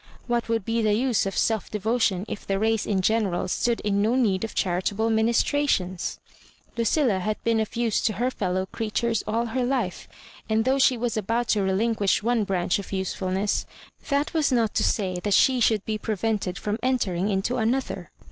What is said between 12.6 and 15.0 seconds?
of useful ness, that was not to